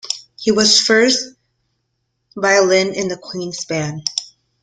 He 0.35 0.49
was 0.51 0.81
first 0.81 1.35
violin 2.35 2.95
in 2.95 3.07
the 3.07 3.17
Queen's 3.17 3.63
Band. 3.65 4.01